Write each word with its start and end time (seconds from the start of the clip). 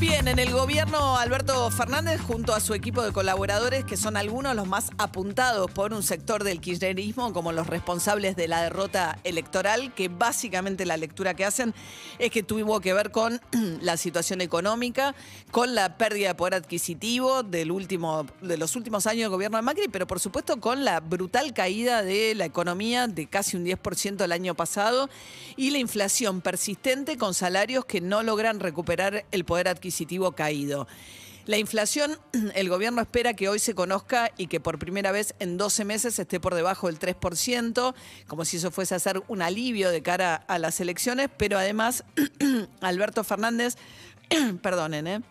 Bien, 0.00 0.28
en 0.28 0.38
el 0.38 0.52
gobierno 0.52 1.16
Alberto 1.16 1.68
Fernández 1.72 2.20
junto 2.20 2.54
a 2.54 2.60
su 2.60 2.72
equipo 2.72 3.02
de 3.02 3.10
colaboradores, 3.10 3.84
que 3.84 3.96
son 3.96 4.16
algunos 4.16 4.54
los 4.54 4.68
más 4.68 4.90
apuntados 4.96 5.68
por 5.72 5.92
un 5.92 6.04
sector 6.04 6.44
del 6.44 6.60
kirchnerismo 6.60 7.32
como 7.32 7.50
los 7.50 7.66
responsables 7.66 8.36
de 8.36 8.46
la 8.46 8.62
derrota 8.62 9.18
electoral, 9.24 9.92
que 9.94 10.06
básicamente 10.06 10.86
la 10.86 10.96
lectura 10.96 11.34
que 11.34 11.44
hacen 11.44 11.74
es 12.20 12.30
que 12.30 12.44
tuvo 12.44 12.78
que 12.80 12.92
ver 12.92 13.10
con 13.10 13.40
la 13.82 13.96
situación 13.96 14.40
económica, 14.40 15.16
con 15.50 15.74
la 15.74 15.98
pérdida 15.98 16.28
de 16.28 16.34
poder 16.36 16.54
adquisitivo 16.54 17.42
del 17.42 17.72
último, 17.72 18.24
de 18.40 18.56
los 18.56 18.76
últimos 18.76 19.08
años 19.08 19.22
del 19.22 19.30
gobierno 19.30 19.56
de 19.56 19.62
Macri, 19.62 19.88
pero 19.90 20.06
por 20.06 20.20
supuesto 20.20 20.60
con 20.60 20.84
la 20.84 21.00
brutal 21.00 21.52
caída 21.52 22.04
de 22.04 22.36
la 22.36 22.44
economía 22.44 23.08
de 23.08 23.26
casi 23.26 23.56
un 23.56 23.66
10% 23.66 24.22
el 24.22 24.30
año 24.30 24.54
pasado 24.54 25.10
y 25.56 25.70
la 25.70 25.78
inflación 25.78 26.40
persistente 26.40 27.18
con 27.18 27.34
salarios 27.34 27.84
que 27.84 28.00
no 28.00 28.22
logran 28.22 28.60
recuperar 28.60 29.24
el 29.32 29.44
poder 29.44 29.66
adquisitivo 29.66 29.87
caído. 30.34 30.86
La 31.46 31.56
inflación, 31.56 32.18
el 32.54 32.68
gobierno 32.68 33.00
espera 33.00 33.32
que 33.34 33.48
hoy 33.48 33.58
se 33.58 33.74
conozca 33.74 34.30
y 34.36 34.48
que 34.48 34.60
por 34.60 34.78
primera 34.78 35.12
vez 35.12 35.34
en 35.38 35.56
12 35.56 35.84
meses 35.86 36.18
esté 36.18 36.40
por 36.40 36.54
debajo 36.54 36.88
del 36.88 36.98
3%, 36.98 37.94
como 38.26 38.44
si 38.44 38.58
eso 38.58 38.70
fuese 38.70 38.94
a 38.94 38.98
ser 38.98 39.22
un 39.28 39.40
alivio 39.40 39.90
de 39.90 40.02
cara 40.02 40.34
a 40.46 40.58
las 40.58 40.78
elecciones, 40.80 41.30
pero 41.36 41.58
además 41.58 42.04
Alberto 42.82 43.24
Fernández, 43.24 43.76
perdonen, 44.62 45.06
¿eh? 45.06 45.22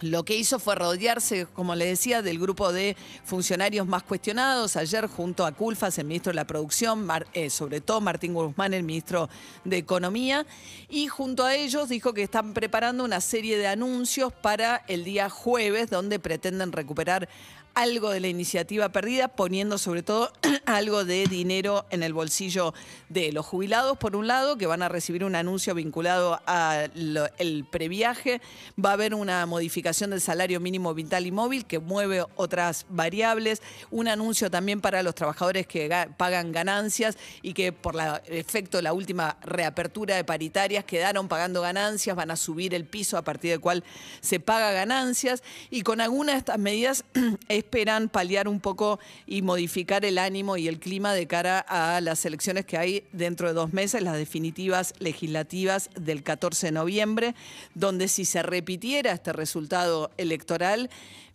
Lo 0.00 0.24
que 0.24 0.34
hizo 0.34 0.58
fue 0.58 0.76
rodearse, 0.76 1.46
como 1.52 1.74
le 1.74 1.84
decía, 1.84 2.22
del 2.22 2.38
grupo 2.38 2.72
de 2.72 2.96
funcionarios 3.24 3.86
más 3.86 4.02
cuestionados. 4.02 4.76
Ayer, 4.76 5.06
junto 5.06 5.44
a 5.44 5.52
Culfas, 5.52 5.98
el 5.98 6.06
ministro 6.06 6.30
de 6.30 6.36
la 6.36 6.46
Producción, 6.46 7.06
eh, 7.34 7.50
sobre 7.50 7.82
todo 7.82 8.00
Martín 8.00 8.32
Guzmán, 8.32 8.72
el 8.72 8.82
ministro 8.82 9.28
de 9.64 9.76
Economía, 9.76 10.46
y 10.88 11.08
junto 11.08 11.44
a 11.44 11.54
ellos 11.54 11.90
dijo 11.90 12.14
que 12.14 12.22
están 12.22 12.54
preparando 12.54 13.04
una 13.04 13.20
serie 13.20 13.58
de 13.58 13.66
anuncios 13.66 14.32
para 14.32 14.84
el 14.88 15.04
día 15.04 15.28
jueves, 15.28 15.90
donde 15.90 16.18
pretenden 16.18 16.72
recuperar 16.72 17.28
algo 17.74 18.10
de 18.10 18.20
la 18.20 18.28
iniciativa 18.28 18.88
perdida, 18.88 19.28
poniendo 19.28 19.76
sobre 19.76 20.02
todo 20.02 20.32
algo 20.70 21.04
de 21.04 21.26
dinero 21.26 21.86
en 21.90 22.02
el 22.02 22.12
bolsillo 22.12 22.74
de 23.08 23.32
los 23.32 23.44
jubilados, 23.46 23.98
por 23.98 24.16
un 24.16 24.26
lado, 24.26 24.56
que 24.56 24.66
van 24.66 24.82
a 24.82 24.88
recibir 24.88 25.24
un 25.24 25.34
anuncio 25.34 25.74
vinculado 25.74 26.40
al 26.46 27.66
previaje, 27.70 28.40
va 28.82 28.90
a 28.90 28.92
haber 28.94 29.14
una 29.14 29.44
modificación 29.46 30.10
del 30.10 30.20
salario 30.20 30.60
mínimo 30.60 30.94
vital 30.94 31.26
y 31.26 31.30
móvil 31.32 31.66
que 31.66 31.78
mueve 31.78 32.24
otras 32.36 32.86
variables, 32.88 33.62
un 33.90 34.08
anuncio 34.08 34.50
también 34.50 34.80
para 34.80 35.02
los 35.02 35.14
trabajadores 35.14 35.66
que 35.66 35.88
ga- 35.88 36.14
pagan 36.16 36.52
ganancias 36.52 37.16
y 37.42 37.52
que 37.52 37.72
por 37.72 37.96
el 37.96 38.36
efecto 38.36 38.78
de 38.78 38.82
la 38.84 38.92
última 38.92 39.36
reapertura 39.42 40.16
de 40.16 40.24
paritarias 40.24 40.84
quedaron 40.84 41.28
pagando 41.28 41.62
ganancias, 41.62 42.16
van 42.16 42.30
a 42.30 42.36
subir 42.36 42.74
el 42.74 42.84
piso 42.84 43.16
a 43.18 43.22
partir 43.22 43.50
del 43.50 43.60
cual 43.60 43.82
se 44.20 44.40
paga 44.40 44.70
ganancias. 44.72 45.42
Y 45.70 45.82
con 45.82 46.00
algunas 46.00 46.34
de 46.34 46.38
estas 46.38 46.58
medidas 46.58 47.04
esperan 47.48 48.08
paliar 48.08 48.48
un 48.48 48.60
poco 48.60 49.00
y 49.26 49.42
modificar 49.42 50.04
el 50.04 50.18
ánimo 50.18 50.56
el 50.68 50.78
clima 50.78 51.14
de 51.14 51.26
cara 51.26 51.60
a 51.60 52.00
las 52.00 52.24
elecciones 52.24 52.64
que 52.64 52.78
hay 52.78 53.04
dentro 53.12 53.48
de 53.48 53.54
dos 53.54 53.72
meses, 53.72 54.02
las 54.02 54.16
definitivas 54.16 54.94
legislativas 54.98 55.90
del 55.98 56.22
14 56.22 56.68
de 56.68 56.72
noviembre, 56.72 57.34
donde 57.74 58.08
si 58.08 58.24
se 58.24 58.42
repitiera 58.42 59.12
este 59.12 59.32
resultado 59.32 60.10
electoral, 60.16 60.90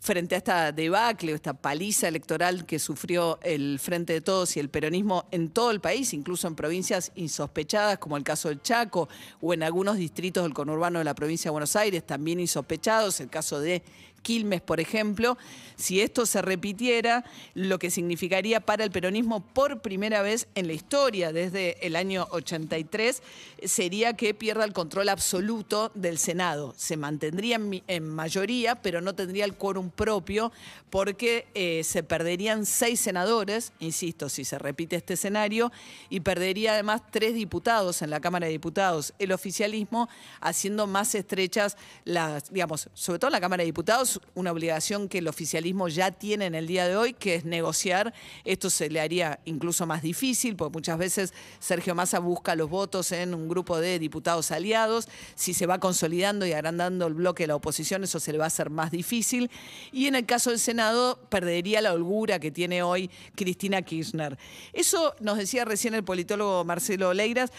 frente 0.06 0.36
a 0.36 0.38
esta 0.38 0.72
debacle, 0.72 1.32
esta 1.32 1.54
paliza 1.54 2.08
electoral 2.08 2.68
que 2.68 2.78
sufrió 2.78 3.40
el 3.42 3.80
Frente 3.80 4.14
de 4.14 4.22
Todos 4.22 4.56
y 4.56 4.60
el 4.60 4.70
peronismo 4.70 5.26
en 5.32 5.50
todo 5.50 5.72
el 5.72 5.82
país, 5.82 6.14
incluso 6.14 6.48
en 6.48 6.56
provincias 6.56 7.12
insospechadas 7.16 7.98
como 7.98 8.16
el 8.16 8.24
caso 8.24 8.50
del 8.50 8.62
Chaco 8.62 9.10
o 9.42 9.54
en 9.54 9.64
algunos 9.64 9.98
distritos 9.98 10.44
del 10.44 10.54
conurbano 10.54 11.00
de 11.00 11.06
la 11.06 11.16
provincia 11.16 11.50
de 11.50 11.54
Buenos 11.54 11.76
Aires, 11.76 12.06
también 12.06 12.40
insospechados, 12.40 13.20
el 13.20 13.30
caso 13.30 13.60
de 13.60 13.82
Quilmes, 14.26 14.60
por 14.60 14.80
ejemplo, 14.80 15.38
si 15.76 16.02
esto 16.02 16.26
se 16.26 16.42
repitiera, 16.42 17.24
lo 17.54 17.78
que 17.78 17.92
significaría 17.92 18.60
para 18.60 18.84
el 18.84 18.90
peronismo 18.90 19.46
por 19.46 19.82
primera 19.82 20.24
vez 20.24 20.48
en 20.56 20.66
la 20.66 20.74
historia, 20.74 21.32
desde 21.32 21.86
el 21.86 21.96
año 21.96 22.28
83, 22.32 23.22
sería 23.64 24.14
que 24.14 24.34
pierda 24.34 24.66
el 24.66 24.74
control 24.74 25.10
absoluto 25.10 25.92
del 25.94 26.18
Senado. 26.18 26.74
Se 26.76 26.98
mantendría 26.98 27.60
en, 27.88 28.10
mayoría, 28.10 28.82
pero 28.82 29.00
no 29.00 29.14
tendría 29.14 29.46
el 29.46 29.56
quórum 29.56 29.92
propio, 29.92 30.52
porque 30.90 31.46
eh, 31.54 31.84
se 31.84 32.02
perderían 32.02 32.66
seis 32.66 33.00
senadores, 33.00 33.74
insisto, 33.80 34.28
si 34.30 34.44
se 34.44 34.58
repite 34.58 34.96
este 34.96 35.14
escenario, 35.14 35.72
y 36.10 36.22
perdería 36.22 36.74
además 36.74 37.04
tres 37.12 37.36
diputados 37.36 38.02
en 38.02 38.10
la 38.10 38.22
Cámara 38.22 38.48
de 38.48 38.54
Diputados. 38.54 39.14
El 39.20 39.34
oficialismo 39.34 40.10
haciendo 40.42 40.88
más 40.88 41.14
estrechas 41.14 41.78
las, 42.06 42.52
digamos, 42.52 42.90
sobre 42.96 43.20
todo 43.20 43.30
en 43.30 43.34
la 43.34 43.42
Cámara 43.42 43.62
de 43.62 43.68
Diputados, 43.68 44.15
una 44.34 44.52
obligación 44.52 45.10
que 45.10 45.20
el 45.20 45.28
oficialismo 45.28 45.88
ya 45.88 46.12
tiene 46.12 46.46
en 46.46 46.56
el 46.56 46.68
día 46.68 46.88
de 46.88 46.96
hoy, 46.96 47.14
que 47.14 47.36
es 47.36 47.46
negociar. 47.46 48.14
Esto 48.44 48.70
se 48.70 48.90
le 48.90 49.00
haría 49.00 49.40
incluso 49.46 49.86
más 49.86 50.02
difícil, 50.02 50.56
porque 50.56 50.74
muchas 50.74 50.98
veces 50.98 51.34
Sergio 51.60 51.96
Massa 51.96 52.20
busca 52.20 52.56
los 52.56 52.70
votos 52.70 53.12
en 53.12 53.34
un 53.34 53.48
grupo 53.48 53.80
de 53.80 54.00
diputados 54.00 54.52
aliados. 54.52 55.08
Si 55.36 55.54
se 55.54 55.66
va 55.66 55.80
consolidando 55.80 56.46
y 56.46 56.54
agrandando 56.54 57.08
el 57.08 57.14
bloque 57.14 57.44
de 57.44 57.48
la 57.48 57.56
oposición, 57.56 58.04
eso 58.04 58.20
se 58.20 58.32
le 58.32 58.38
va 58.38 58.46
a 58.46 58.48
hacer 58.48 58.70
más 58.70 58.92
difícil. 58.92 59.50
Y 59.92 60.08
en 60.08 60.16
el 60.16 60.26
caso 60.26 60.50
del 60.50 60.60
Senado, 60.60 61.20
perdería 61.30 61.82
la 61.82 61.94
holgura 61.94 62.40
que 62.40 62.52
tiene 62.52 62.84
hoy 62.84 63.10
Cristina 63.36 63.82
Kirchner. 63.82 64.38
Eso 64.74 65.16
nos 65.20 65.38
decía 65.38 65.66
recién 65.66 65.94
el 65.94 66.04
politólogo 66.04 66.64
Marcelo 66.64 67.14
Leiras 67.14 67.52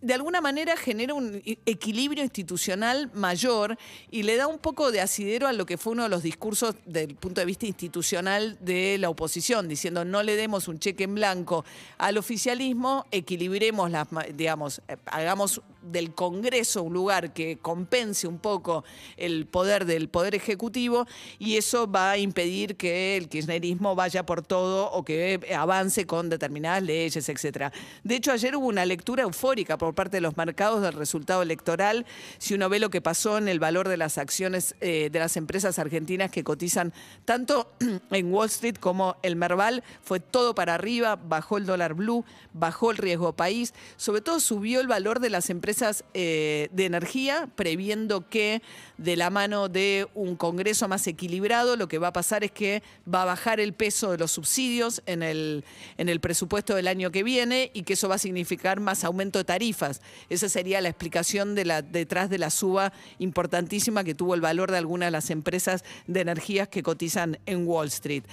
de 0.00 0.14
alguna 0.14 0.40
manera 0.40 0.76
genera 0.76 1.14
un 1.14 1.42
i- 1.44 1.58
equilibrio 1.66 2.22
institucional 2.22 3.10
mayor 3.14 3.76
y 4.10 4.22
le 4.22 4.36
da 4.36 4.46
un 4.46 4.58
poco 4.58 4.92
de 4.92 5.00
asidero 5.00 5.48
a 5.48 5.52
lo 5.52 5.66
que 5.66 5.76
fue 5.76 5.92
uno 5.92 6.04
de 6.04 6.08
los 6.08 6.22
discursos 6.22 6.76
del 6.86 7.16
punto 7.16 7.40
de 7.40 7.46
vista 7.46 7.66
institucional 7.66 8.56
de 8.60 8.96
la 8.98 9.10
oposición, 9.10 9.66
diciendo 9.68 10.04
no 10.04 10.22
le 10.22 10.36
demos 10.36 10.68
un 10.68 10.78
cheque 10.78 11.04
en 11.04 11.14
blanco 11.16 11.64
al 11.98 12.16
oficialismo, 12.18 13.06
equilibremos 13.10 13.90
las, 13.90 14.06
digamos, 14.34 14.82
eh, 14.88 14.96
hagamos 15.06 15.62
del 15.90 16.14
Congreso 16.14 16.82
un 16.82 16.92
lugar 16.92 17.32
que 17.32 17.58
compense 17.58 18.26
un 18.26 18.38
poco 18.38 18.84
el 19.16 19.46
poder 19.46 19.84
del 19.84 20.08
Poder 20.08 20.34
Ejecutivo 20.34 21.06
y 21.38 21.56
eso 21.56 21.90
va 21.90 22.12
a 22.12 22.18
impedir 22.18 22.76
que 22.76 23.16
el 23.16 23.28
kirchnerismo 23.28 23.94
vaya 23.94 24.24
por 24.24 24.42
todo 24.42 24.90
o 24.90 25.04
que 25.04 25.40
avance 25.56 26.06
con 26.06 26.28
determinadas 26.28 26.82
leyes, 26.82 27.28
etcétera. 27.28 27.72
De 28.04 28.16
hecho, 28.16 28.32
ayer 28.32 28.56
hubo 28.56 28.66
una 28.66 28.84
lectura 28.84 29.22
eufórica 29.22 29.78
por 29.78 29.94
parte 29.94 30.18
de 30.18 30.20
los 30.20 30.36
mercados 30.36 30.82
del 30.82 30.92
resultado 30.92 31.42
electoral. 31.42 32.06
Si 32.38 32.54
uno 32.54 32.68
ve 32.68 32.78
lo 32.78 32.90
que 32.90 33.00
pasó 33.00 33.38
en 33.38 33.48
el 33.48 33.60
valor 33.60 33.88
de 33.88 33.96
las 33.96 34.18
acciones 34.18 34.74
eh, 34.80 35.08
de 35.10 35.18
las 35.18 35.36
empresas 35.36 35.78
argentinas 35.78 36.30
que 36.30 36.44
cotizan 36.44 36.92
tanto 37.24 37.70
en 38.10 38.32
Wall 38.32 38.46
Street 38.46 38.76
como 38.78 39.16
el 39.22 39.36
Merval, 39.36 39.82
fue 40.02 40.20
todo 40.20 40.54
para 40.54 40.74
arriba, 40.74 41.16
bajó 41.16 41.58
el 41.58 41.66
dólar 41.66 41.94
blue, 41.94 42.24
bajó 42.52 42.90
el 42.90 42.96
riesgo 42.96 43.32
país, 43.32 43.74
sobre 43.96 44.20
todo 44.20 44.40
subió 44.40 44.80
el 44.80 44.86
valor 44.86 45.20
de 45.20 45.30
las 45.30 45.50
empresas 45.50 45.77
eh, 46.14 46.68
de 46.72 46.84
energía, 46.86 47.48
previendo 47.54 48.28
que 48.28 48.62
de 48.96 49.16
la 49.16 49.30
mano 49.30 49.68
de 49.68 50.08
un 50.14 50.36
Congreso 50.36 50.88
más 50.88 51.06
equilibrado, 51.06 51.76
lo 51.76 51.88
que 51.88 51.98
va 51.98 52.08
a 52.08 52.12
pasar 52.12 52.44
es 52.44 52.50
que 52.50 52.82
va 53.12 53.22
a 53.22 53.26
bajar 53.26 53.60
el 53.60 53.72
peso 53.72 54.10
de 54.10 54.18
los 54.18 54.32
subsidios 54.32 55.02
en 55.06 55.22
el, 55.22 55.64
en 55.96 56.08
el 56.08 56.20
presupuesto 56.20 56.74
del 56.74 56.88
año 56.88 57.10
que 57.10 57.22
viene 57.22 57.70
y 57.74 57.82
que 57.82 57.92
eso 57.92 58.08
va 58.08 58.16
a 58.16 58.18
significar 58.18 58.80
más 58.80 59.04
aumento 59.04 59.38
de 59.38 59.44
tarifas. 59.44 60.00
Esa 60.28 60.48
sería 60.48 60.80
la 60.80 60.88
explicación 60.88 61.54
de 61.54 61.64
la, 61.64 61.82
detrás 61.82 62.30
de 62.30 62.38
la 62.38 62.50
suba 62.50 62.92
importantísima 63.18 64.04
que 64.04 64.14
tuvo 64.14 64.34
el 64.34 64.40
valor 64.40 64.70
de 64.70 64.78
algunas 64.78 65.08
de 65.08 65.12
las 65.12 65.30
empresas 65.30 65.84
de 66.06 66.20
energías 66.20 66.68
que 66.68 66.82
cotizan 66.82 67.38
en 67.46 67.66
Wall 67.66 67.88
Street. 67.88 68.24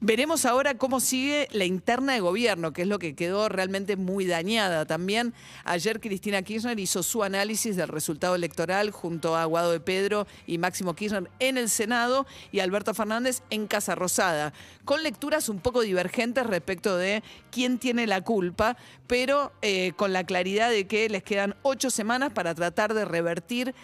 Veremos 0.00 0.44
ahora 0.44 0.76
cómo 0.76 1.00
sigue 1.00 1.48
la 1.52 1.64
interna 1.64 2.14
de 2.14 2.20
gobierno, 2.20 2.72
que 2.72 2.82
es 2.82 2.88
lo 2.88 2.98
que 2.98 3.14
quedó 3.14 3.48
realmente 3.48 3.96
muy 3.96 4.26
dañada. 4.26 4.86
También 4.86 5.34
ayer 5.64 6.00
Cristina 6.00 6.42
Kirchner 6.42 6.78
hizo 6.88 7.02
su 7.02 7.22
análisis 7.22 7.76
del 7.76 7.88
resultado 7.88 8.34
electoral 8.34 8.90
junto 8.92 9.36
a 9.36 9.44
Guado 9.44 9.72
de 9.72 9.80
Pedro 9.80 10.26
y 10.46 10.56
Máximo 10.56 10.94
Kirchner 10.94 11.30
en 11.38 11.58
el 11.58 11.68
Senado 11.68 12.26
y 12.50 12.60
Alberto 12.60 12.94
Fernández 12.94 13.42
en 13.50 13.66
Casa 13.66 13.94
Rosada, 13.94 14.54
con 14.86 15.02
lecturas 15.02 15.50
un 15.50 15.60
poco 15.60 15.82
divergentes 15.82 16.46
respecto 16.46 16.96
de 16.96 17.22
quién 17.50 17.78
tiene 17.78 18.06
la 18.06 18.22
culpa, 18.22 18.78
pero 19.06 19.52
eh, 19.60 19.92
con 19.96 20.14
la 20.14 20.24
claridad 20.24 20.70
de 20.70 20.86
que 20.86 21.10
les 21.10 21.22
quedan 21.22 21.56
ocho 21.60 21.90
semanas 21.90 22.32
para 22.32 22.54
tratar 22.54 22.94
de 22.94 23.04
revertir 23.04 23.74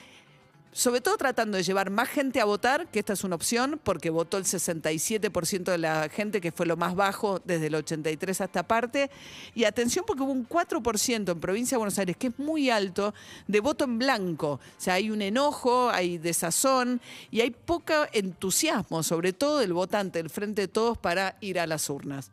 sobre 0.75 1.01
todo 1.01 1.17
tratando 1.17 1.57
de 1.57 1.63
llevar 1.63 1.89
más 1.91 2.09
gente 2.09 2.41
a 2.41 2.45
votar, 2.45 2.89
que 2.89 2.99
esta 2.99 3.13
es 3.13 3.23
una 3.23 3.37
opción, 3.37 3.81
porque 3.83 4.11
votó 4.11 4.39
el 4.39 4.45
67% 4.45 5.65
de 5.65 5.79
la 5.79 6.09
gente, 6.09 6.41
que 6.41 6.51
fue 6.51 6.67
lo 6.67 6.77
más 6.77 6.97
bajo 6.97 7.41
desde 7.45 7.69
el 7.69 7.77
83 7.77 8.41
hasta 8.41 8.65
parte. 8.65 9.09
Y 9.55 9.65
atención, 9.65 10.05
porque 10.07 10.23
hubo 10.23 10.33
un 10.33 10.49
4% 10.49 11.31
en 11.31 11.41
provincia 11.41 11.77
de 11.77 11.79
Buenos 11.79 11.99
Aires, 11.99 12.17
que 12.17 12.27
es 12.27 12.39
muy 12.39 12.71
alto, 12.71 13.15
de 13.47 13.61
voto 13.61 13.85
en 13.85 14.01
blanco. 14.01 14.51
O 14.53 14.61
sea, 14.77 14.95
hay 14.95 15.11
un 15.11 15.23
enojo, 15.23 15.91
hay 15.91 16.19
desazón 16.19 17.01
y 17.31 17.41
hay 17.41 17.51
poco 17.53 17.95
entusiasmo, 18.13 19.05
sobre 19.05 19.33
todo 19.33 19.61
del 19.61 19.73
votante 19.73 20.19
del 20.19 20.29
Frente 20.29 20.63
de 20.63 20.69
Todos, 20.69 20.99
para 20.99 21.37
ir 21.41 21.61
a 21.61 21.69
las 21.69 21.89
urnas. 21.89 22.33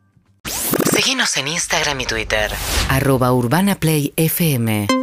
Síguenos 0.92 1.36
en 1.36 1.46
Instagram 1.46 2.00
y 2.00 2.06
Twitter. 2.06 2.50
Arroba 2.88 3.32
Urbana 3.32 3.76
Play 3.76 4.12
FM. 4.16 5.01